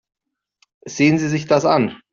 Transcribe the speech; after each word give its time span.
Sehen 0.87 1.19
Sie 1.19 1.27
sich 1.29 1.45
das 1.45 1.63
an. 1.63 2.01